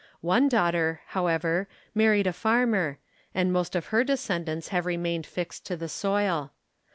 One 0.25 0.49
daughter, 0.49 1.01
however, 1.09 1.67
married 1.93 2.25
a 2.25 2.33
farmer, 2.33 2.97
and 3.35 3.53
most 3.53 3.75
of 3.75 3.89
her 3.93 4.03
descendants 4.03 4.69
have 4.69 4.87
remained 4.87 5.27
fixed 5.27 5.63
to 5.67 5.77
the 5.77 5.89
soil. 5.89 6.53